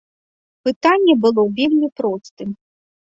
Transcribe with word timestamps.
Пытанне 0.67 1.13
было 1.25 1.41
вельмі 1.59 1.87
простым. 2.01 2.49